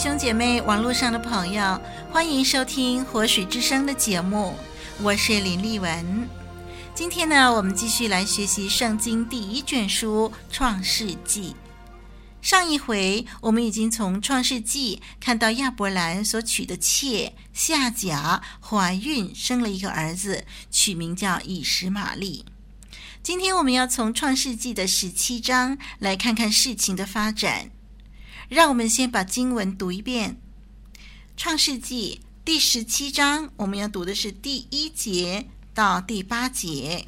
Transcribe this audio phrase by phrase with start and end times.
[0.00, 1.78] 兄姐妹，网络上的朋友，
[2.10, 4.54] 欢迎收听活水之声的节目，
[5.02, 6.26] 我是林丽文。
[6.94, 11.50] 今天呢，我们继续来学习圣经第一卷书《创世纪》。
[12.40, 22.46] 上一回我们已经从《创世纪》看到亚伯兰所娶的妾夏甲怀孕，生了一个儿子，取名叫以实玛利。
[23.22, 27.70] 今天我们要从《创世纪》的十七章来看看事情的发展。
[28.50, 30.40] 让我们先把经文读一遍，
[31.36, 37.06] 《创世纪》第十七章，我们要读的是第一节到第八节。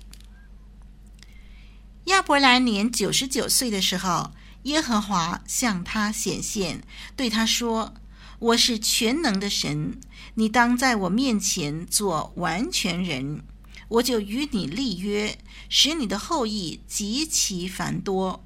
[2.04, 4.30] 亚伯兰年九十九岁的时候，
[4.62, 6.84] 耶和华向他显现，
[7.16, 7.94] 对他说
[8.38, 9.98] ：“我是全能的神，
[10.34, 13.42] 你当在我面前做完全人，
[13.88, 15.36] 我就与你立约，
[15.68, 18.44] 使你的后裔极其繁多。”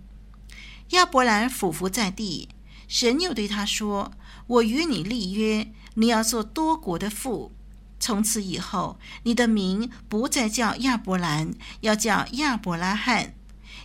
[0.96, 2.48] 亚伯兰俯伏在地。
[2.88, 4.12] 神又对他说
[4.46, 7.50] ：“我与你立约，你要做多国的父。
[7.98, 13.34] 从此以后，你的名不再叫亚伯兰，要叫亚伯拉罕，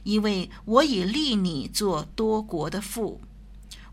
[0.04, 3.22] 因为我已立你做多国的父。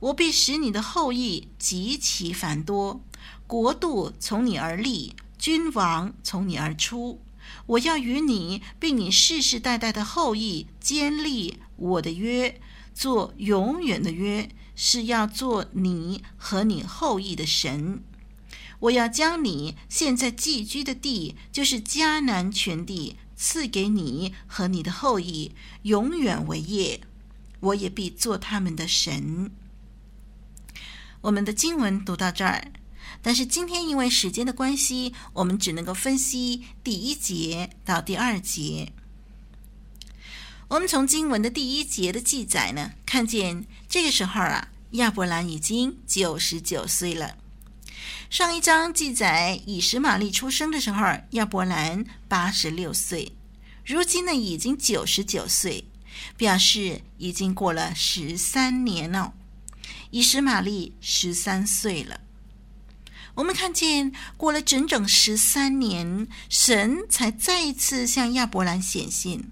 [0.00, 3.00] 我必使你的后裔极其繁多，
[3.46, 7.20] 国度从你而立，君王从你而出。
[7.64, 12.60] 我要与你并你世世代代的后裔坚立我的约，
[12.92, 14.50] 做永远的约。”
[14.80, 18.00] 是要做你和你后裔的神。
[18.78, 25.50] 我要将你现在寄居的地，就是迦南全地，赐给你和你的后裔，
[25.82, 27.00] 永远为业。
[27.58, 29.50] 我也必做他们的神。
[31.22, 32.70] 我们的经文读到这儿，
[33.20, 38.92] 但是今天因为时间的关系，我们只能够分析第一节到第二节。
[40.68, 43.64] 我们从经文的第一节的记载呢，看见
[43.98, 47.36] 这个时候啊，亚伯兰已经九十九岁了。
[48.30, 53.32] 上一章记载以实玛利出生的时候，亚伯兰八十六岁，
[53.84, 55.88] 如今呢已经九十九岁，
[56.36, 59.34] 表示已经过了十三年了。
[60.12, 62.20] 以实玛利十三岁了。
[63.34, 69.50] 我们看见过了整整十三年，神才再一次向亚伯兰显现。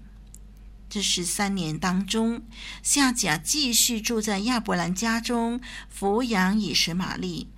[0.89, 2.43] 这十三年当中，
[2.81, 5.59] 夏甲继续住在亚伯兰家中，
[5.93, 7.49] 抚养以实玛利。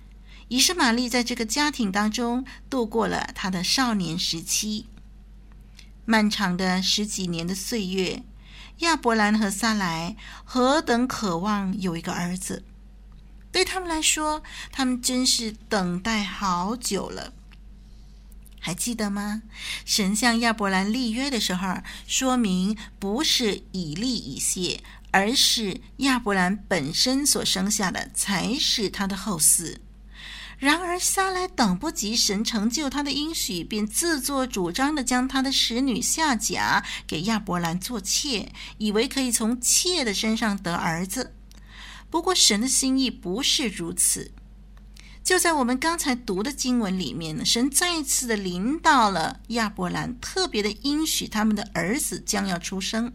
[0.48, 4.86] 以实玛利在这个家庭当中度过了他的少年时期。
[6.04, 8.24] 漫长的十几年的岁月，
[8.78, 12.64] 亚伯兰和撒莱何等渴望有一个儿子，
[13.52, 14.42] 对他们来说，
[14.72, 17.32] 他们真是等待好久了。
[18.60, 19.42] 还记得吗？
[19.84, 29.78] 神向亚伯兰立约的时候，说明不是以利以谢，而是亚伯兰本身所生下的才是他的后嗣。
[30.58, 41.34] 然而撒来等不及神成就他的应许，便自作主张地将他的使女夏甲给亚伯兰做妾，以为可以从妾的身上得儿子。
[42.10, 44.32] 不过神的心意不是如此。
[45.30, 53.12] 就在我们刚才读的经文里面呢，神再一次的临到了亚伯兰，特别的应许他们的儿子将要出生。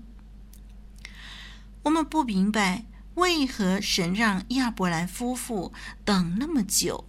[1.84, 2.86] 我们不明白
[3.16, 5.74] 为何神让亚伯兰夫妇
[6.06, 7.04] 等那么久，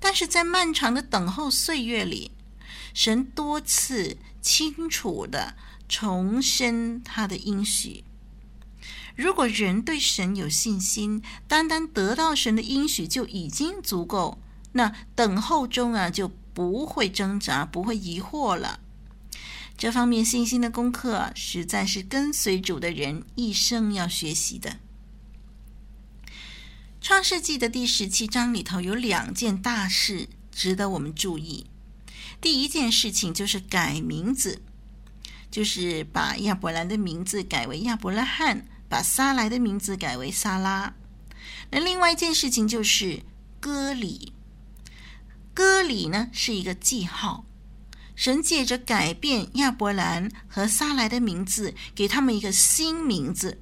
[0.00, 2.30] 但是在漫长的等候岁月里，
[2.94, 5.54] 神多次清楚的
[5.86, 8.04] 重申他的应许。
[9.18, 14.38] 如果人对神有信心，单单得到神的应许就已经足够，
[14.70, 18.78] 那等候中啊就不会挣扎，不会疑惑了。
[19.76, 24.76] 这方面信心的功课，实在是跟随主的人一生要学习的。
[27.00, 31.66] 创世纪的第十七章里头有两件大事值得我们注意。
[32.40, 34.62] 第一件事情就是改名字，
[35.50, 38.64] 就是把亚伯兰的名字改为亚伯拉罕。
[38.88, 40.94] 把撒莱的名字改为撒拉。
[41.70, 43.22] 那另外一件事情就是
[43.60, 44.32] 割礼。
[45.54, 47.44] 割礼呢是一个记号，
[48.14, 53.60] 神借着改变亚伯兰和撒莱的名字，给他们一个新名字，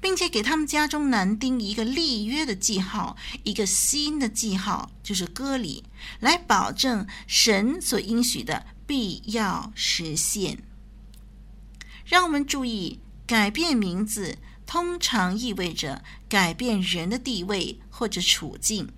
[0.00, 5.84] 并且给他们家中男丁一个立约的记号，一个新的记号，就是割礼，
[6.18, 10.62] 来保证神所应许的必要实现。
[12.04, 14.38] 让我们注意，改变名字
[14.68, 18.92] 通常意味着改变人的地位或者处境。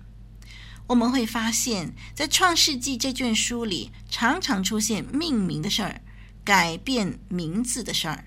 [0.87, 6.01] 我们会发现，在《创世纪》这卷书里，常常出现命名的事儿，
[6.43, 8.25] 改变名字的事儿。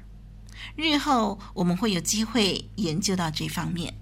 [0.75, 3.95] 日后我们会有机会研究到这方面。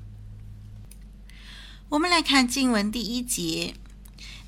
[1.89, 3.75] 我们来看经文第一节。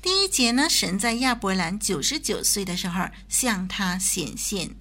[0.01, 4.77] 第一节呢，神在亚伯兰九十九岁的时候向他显现。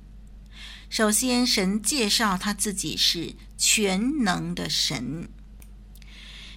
[0.88, 3.34] 首先，神介绍他自己是
[3.66, 5.26] 全能的神。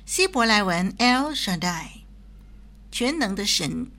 [0.06, 2.02] 希伯来文 El Shaddai，
[2.92, 3.90] 全能的神。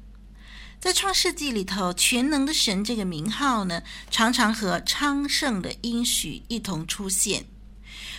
[0.79, 7.47] 在创世纪里头，“全能的神”这个名号呢，常常和昌盛的应许一同出现。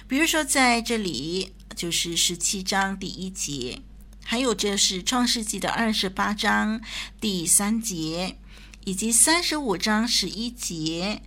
[0.07, 3.83] 比如说，在这里就是十七章第一节，
[4.25, 6.81] 还有就是创世纪的二十八章
[7.21, 8.37] 第三节，
[8.85, 11.21] 以及三十五章十一节、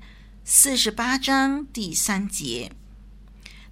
[0.44, 2.72] 四十八章第三节。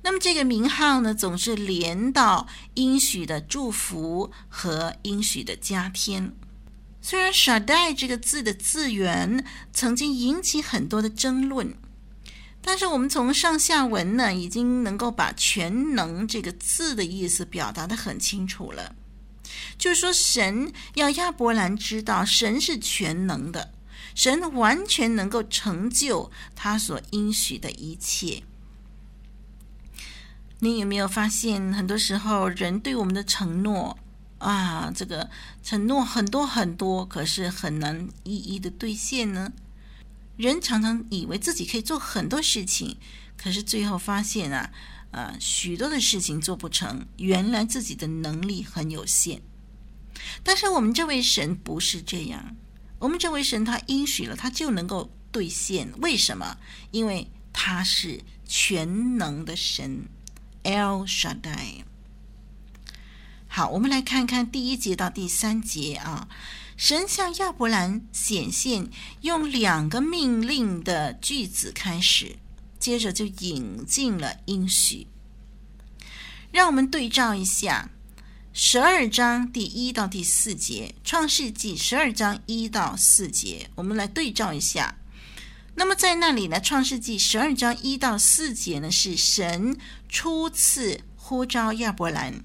[0.03, 6.33] 那么这个名号呢，总是连到应许的祝福和应许的加添。
[7.03, 11.75] 虽然 s h a d a i 这个字的字源曾经引起很多的争论，
[12.63, 18.95] 但是我们从上下文呢，已经能够把“全能”这个字的意思表达得很清楚了。
[19.79, 23.73] 就是说，神要亚伯兰知道，神是全能的，
[24.15, 28.43] 神完全能够成就他所应许的一切。
[30.63, 33.99] 你有没有发现，很多时候人对我们的承诺？
[34.37, 35.31] 啊，这个
[35.63, 39.53] 承诺很多很多，可是很难一一的兑现呢。
[40.37, 42.99] 人常常以为自己可以做很多事情，
[43.39, 44.71] 可是最后发现啊，
[45.13, 49.41] 啊，许多的事情做不成，原来自己的能力很有限。
[50.43, 52.55] 但是我们这位神不是这样，
[52.99, 55.91] 我们这位神他应许了，他就能够兑现。
[56.03, 56.59] 为什么？
[56.91, 60.05] 因为他是全能的神
[60.63, 61.85] ，El Shaddai。
[63.47, 66.29] 好，我们来看看第一节到第三节啊。
[66.77, 68.89] 神向亚伯兰显现，
[69.21, 72.37] 用两个命令的句子开始，
[72.79, 75.07] 接着就引进了应许。
[76.51, 77.91] 让我们对照一下
[78.53, 84.97] 十二章第一到第四节，《创世纪》十二章一到四节，我们来对照一下。
[85.81, 89.79] 那么在那里呢，《创世纪》十二章一到四节呢，是神
[90.11, 92.45] 初次呼召亚伯兰。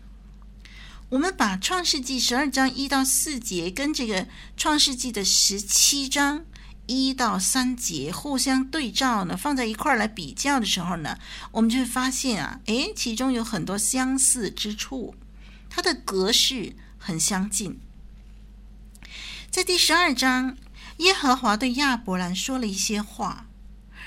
[1.10, 4.22] 我们把《创世纪》十二章一到四节跟这个
[4.56, 6.46] 《创世纪》的十七章
[6.86, 11.20] 一到三节互相对照呢，放在一块儿来比较的时候呢，
[11.52, 15.14] 我们就会发现啊，诶，其中有很多相似之处，
[15.70, 17.82] 它的格式很相近。
[19.52, 20.56] 在第十二章，
[20.98, 23.48] 耶和华对亚伯兰说了一些话，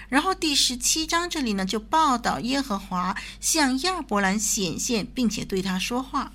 [0.08, 6.32] 然后第十七章这里呢，就报道耶和华向亚伯兰显现，并且对他说话。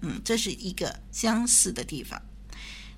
[0.00, 2.20] 嗯，这是一个相似的地方。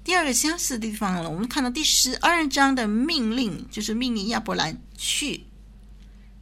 [0.03, 5.45] 第二个相似的地方呢，我们看到第十二章的命令，就是命令亚伯兰去。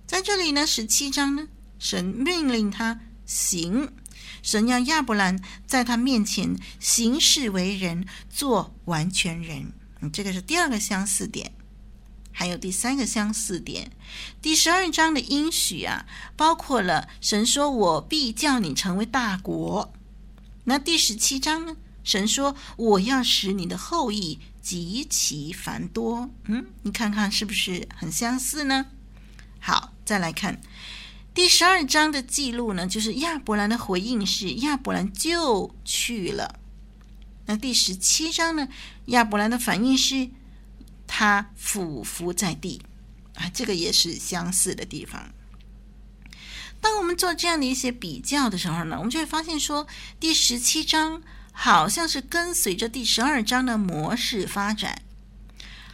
[0.06, 3.90] 在这里呢，十七章呢，神命令他行，
[4.42, 9.72] 神要亚伯兰在他面前行事为人，做完全人。
[10.00, 11.52] 嗯，这个是第二个相似点。
[12.36, 13.92] 还有第三个相似点，
[14.42, 19.92] 第十二章的应许啊，包括了神说：“我必叫你成为大国。”
[20.66, 21.76] 那第十七章呢？
[22.02, 28.86] 神说：“我要使你的后裔极其繁多。”嗯，你看看是不是很相似呢？
[29.60, 30.60] 好，再来看
[31.32, 36.58] 第十二章的记录呢，就是亚伯兰的回应是亚伯兰就去了。
[37.46, 38.68] 那第十七章呢，
[39.06, 40.30] 亚伯兰的反应是
[41.06, 42.80] 他俯伏在地
[43.34, 45.32] 啊，这个也是相似的地方。
[46.80, 49.86] 当我们做这样的一些比较的时候呢，我们就会发现说，
[50.20, 51.22] 第十七章
[51.52, 55.02] 好像是跟随着第十二章的模式发展，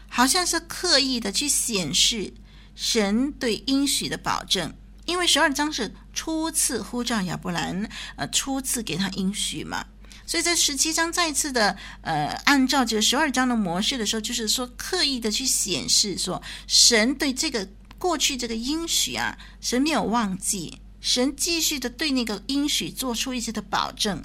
[0.08, 2.34] 好像是刻意的去显示
[2.74, 4.74] 神对应许的保证。
[5.06, 9.86] 因为十二章是初次呼召亚伯兰，呃，初次给他应许嘛，
[10.30, 17.66] 所以在十七章再次的呃，按照这个十二章的模式的时候，就是说刻意的去显示说神对这个。
[17.98, 24.24] 过去这个应许啊，神没有忘记，神继续的对那个应许做出一些的保证，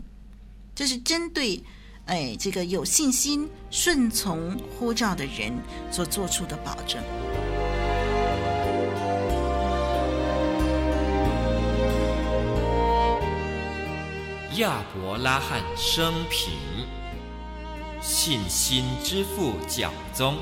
[0.74, 1.62] 这是针对
[2.06, 5.52] 哎这个有信心顺从呼召的人
[5.92, 7.04] 所做出的保证。
[14.58, 16.54] 亚伯拉罕生平，
[18.02, 20.38] 信心之父讲宗，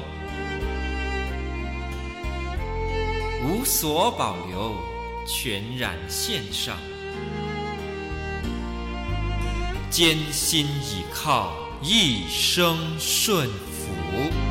[3.43, 4.75] 无所保留，
[5.25, 6.77] 全然献上，
[9.89, 14.42] 艰辛倚靠，一生顺服。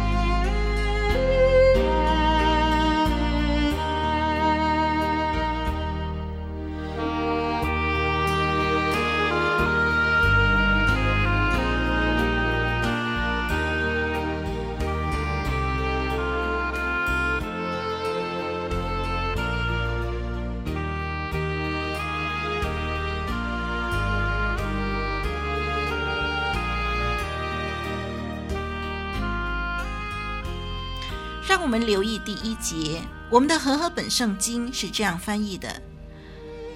[31.52, 35.82] 让我们留意第一节，我们的和合本圣经是这样翻译的：“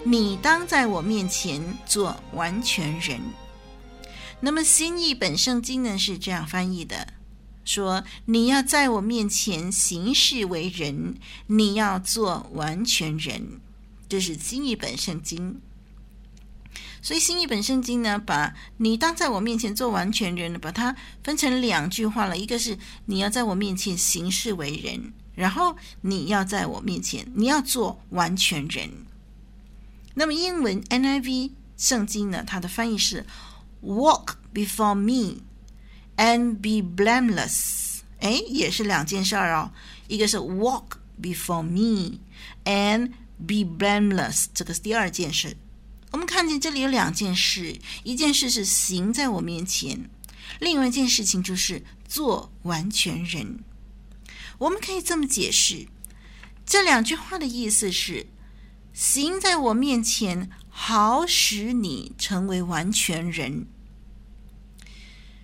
[0.05, 3.19] 你当在我面前做完全人。”
[4.39, 7.15] 那么新译本圣经呢是这样翻译的
[7.65, 11.15] ：“说你要在我面前行事为人，
[11.47, 13.63] 你要做完全人。”
[14.11, 15.59] 这是新译本圣经。
[17.07, 22.37] 所以新译本圣经呢，把你当在我面前做完全人，把它分成两句话了。
[22.37, 28.91] 一个是你要在我面前行事为人，然后你要在我面前你要做完全人。
[30.15, 33.25] 那么英文 NIV 圣经呢，它的翻译是
[33.85, 35.43] Walk before me
[36.17, 38.01] and be blameless。
[38.19, 39.71] 哎，也是两件事儿哦。
[40.09, 42.19] 一个是 Walk before me
[42.65, 45.57] and be blameless，这个是第二件事。
[46.13, 50.09] 我们看见这里有两件事，一件事是行在我面前，
[50.61, 53.59] 另外一件事情就是做完全人。
[54.59, 55.87] 我们可以这么解释，
[56.65, 58.27] 这两句话的意思是：
[58.95, 63.67] 行在我面前，好使你成为完全人。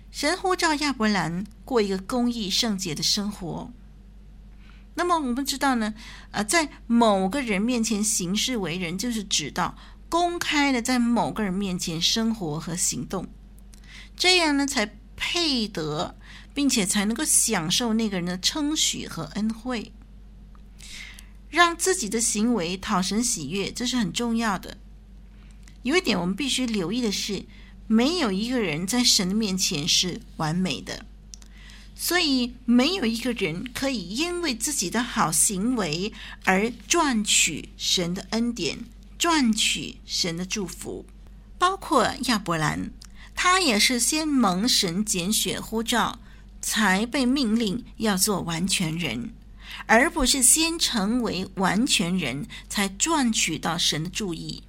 [0.09, 3.71] 神呼召亚伯兰过一个公义圣洁的生活。
[4.95, 5.93] 那么我们知道呢，
[6.31, 9.77] 呃，在某个人面前行事为人，就是指到。
[10.13, 13.27] 公开的在某个人面前生活和行动，
[14.15, 16.15] 这样呢才配得，
[16.53, 19.91] 并且才能够享受那个人的称许和恩惠，
[21.49, 24.77] 让自己的行为讨神喜悦，这是很重要的。
[25.81, 27.45] 有一点我们必须留意的是，
[27.87, 31.07] 没有一个人在神的面前是完美的，
[31.95, 38.85] 所以没有一个人可以因为自己的好行为而赚取神的恩典。
[39.23, 41.05] 赚取神的祝福，
[41.57, 42.91] 包括亚伯兰，
[43.33, 46.19] 他也是先蒙神拣选呼召，
[46.61, 49.33] 才被命令要做完全人，
[49.85, 54.63] 而不是先成为完全人才赚取到神的注意。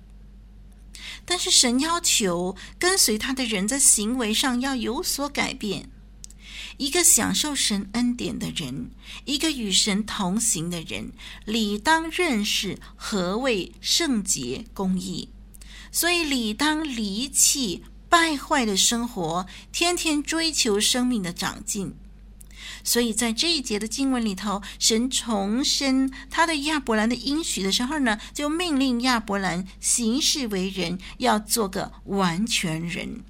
[1.24, 5.90] 但是神要求跟随他的人在行为上要有所改变。
[6.76, 8.90] 一个享受神恩典的人，
[9.24, 11.12] 一个与神同行的人，
[11.44, 15.28] 理当认识何谓圣洁公义，
[15.92, 21.94] 所以理当离弃败坏的生活，天天追求生命的长进。
[22.82, 33.24] 所以在这一节的经文里头，神重申他对亚伯兰的应许的时候呢，就命令亚伯兰行事为人，要做个完全人。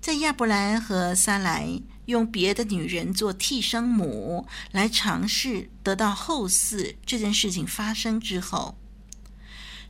[0.00, 8.78] 在亚伯兰和撒莱用别的女人做替生母来尝试得到后嗣这件事情发生之后，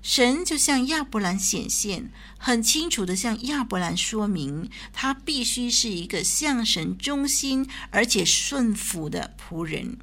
[0.03, 9.99] 神就向亚伯兰显现，很清楚的向亚伯兰说明，他必须是一个向神忠心而且顺服的仆人，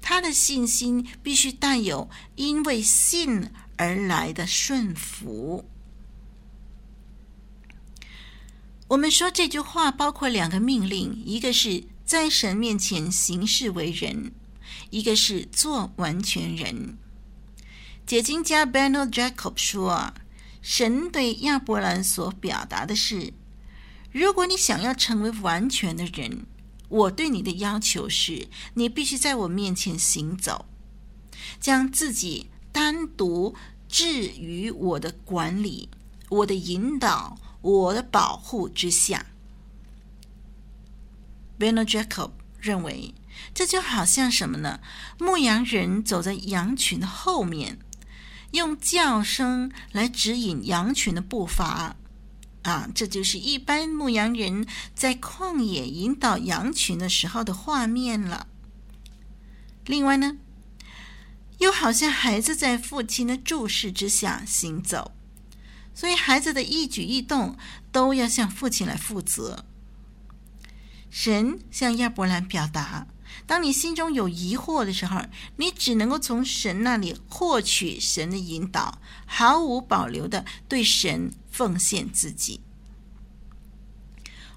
[0.00, 5.68] 他的信心必须带有因为信而来的顺服。
[8.88, 14.32] 我们说这句话包括两个命令，一个是在神面前行事为人，
[14.90, 16.98] 一个是做完全人。
[18.06, 20.12] 解经家 Beno Jacob 说，
[20.60, 23.32] 神对亚伯兰所表达的是：
[24.12, 26.44] 如果你想要成为完全的人，
[26.88, 30.66] 我对你的要求是，你必须在我面前行走，
[31.58, 33.54] 将自己单独
[33.88, 35.88] 置于我的管理、
[36.28, 37.38] 我的引导。
[37.64, 39.24] 我的保护之下
[41.58, 43.14] ，Beno Jacob 认为
[43.54, 44.80] 这就好像什么呢？
[45.18, 47.78] 牧羊人走在羊群的后面，
[48.50, 51.96] 用叫声来指引羊群的步伐。
[52.64, 58.46] 啊，这就是一般牧羊人在旷野引导羊群的时候的画面了。
[59.86, 60.36] 另外呢，
[61.60, 65.12] 又好像孩子在父亲的注视之下行走。
[65.94, 67.56] 所以孩子的一举一动
[67.92, 69.64] 都要向父亲来负责。
[71.08, 73.06] 神向亚伯兰表达：
[73.46, 75.22] 当你心中有疑惑的时候，
[75.56, 82.60] 你只能够从神那里获取神的引导，毫无保留的对神奉献自己。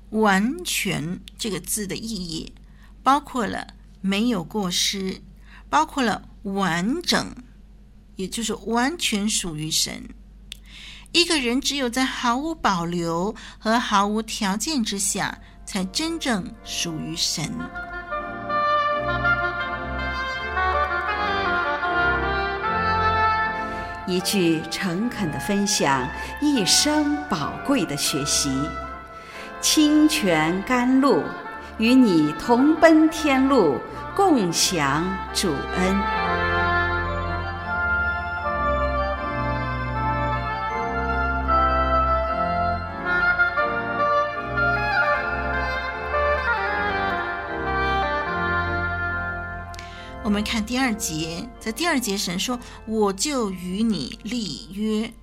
[0.09, 2.53] 完全这个字的意义，
[3.03, 5.21] 包括了没有过失，
[5.69, 7.35] 包括了完整，
[8.15, 10.09] 也就是完全属于神。
[11.17, 17.51] 一个人只有在毫无保留和毫无条件之下，才真正属于神。
[24.05, 26.07] 一句诚恳的分享，
[26.39, 28.51] 一生宝贵的学习。
[29.59, 31.23] 清泉甘露，
[31.79, 33.79] 与你同奔天路，
[34.15, 36.26] 共享主恩。
[50.67, 55.13] 第二节，在第二节，神说：“我就与你立约。”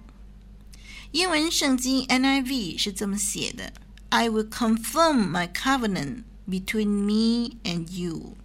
[1.13, 3.75] 英文圣经 NIV 是这么写的。
[4.09, 8.39] I will confirm my covenant between me and you。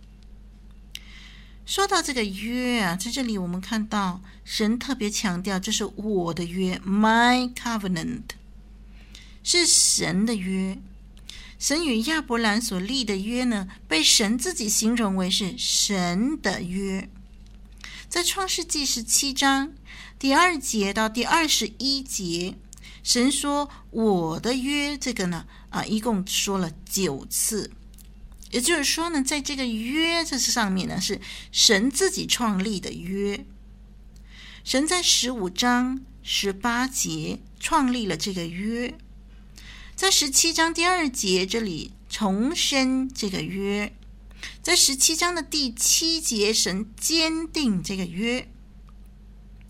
[1.66, 8.24] 说到这个约啊，在这里我们看到神特别强调，这是我的约，my covenant，
[9.42, 10.78] 是神的约。
[11.60, 17.10] 神与亚伯兰所立的约呢，被神自己形容为是神的约。
[18.08, 19.74] 在创世纪十七章
[20.18, 22.56] 第二节到第二十一节。
[23.04, 27.72] 神说：“我的约，这个呢，啊，一共说了九次，
[28.52, 31.20] 也就是说呢，在这个约这上面呢，是
[31.52, 33.46] 神自己创立的约。
[34.64, 38.94] 神在十五章十八节创立了这个约，
[40.00, 43.94] 在十七章第二节这里重申这个约，
[44.62, 48.50] 在十七章的第七节，神坚定这个约。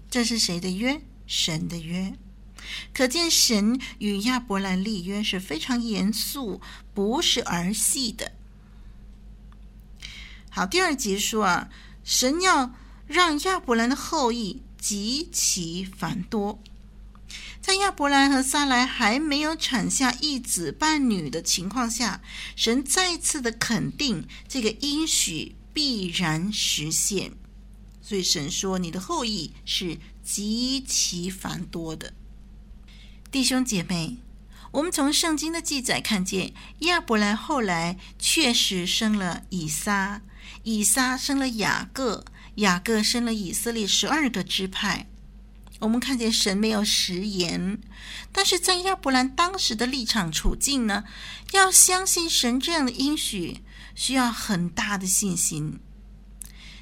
[0.08, 1.02] 这是谁的约？
[1.26, 2.14] 神的约。”
[2.94, 6.62] 可见神与亚伯兰立约是非常严肃，
[6.94, 8.34] 不是儿戏的。
[10.52, 11.70] 好，第二节说啊，
[12.04, 12.76] 神要
[13.08, 16.62] 让亚伯兰的后裔极其繁多。
[17.70, 22.20] 在亚伯兰和撒莱还没有产下一子半女的情况下，
[22.56, 27.34] 神再次的肯定这个应许必然实现。
[28.02, 32.16] 所以神说：“你的后裔是极其繁多的。”
[33.30, 34.18] 弟兄姐妹，
[34.72, 40.24] 我们从圣经的记载看见，亚伯兰后来确实生了以撒，
[40.64, 45.08] 以撒生了雅各，雅各生了以色列十二个支派。
[45.80, 47.80] 我们看见神没有食言，
[48.32, 51.04] 但是在亚伯兰当时的立场处境呢，
[51.52, 53.62] 要相信神这样的应许，
[53.96, 55.80] 需要很大的信心。